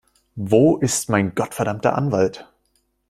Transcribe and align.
Wo 0.35 0.77
ist 0.77 1.11
mein 1.11 1.35
gottverdammter 1.35 1.95
Anwalt? 1.95 2.47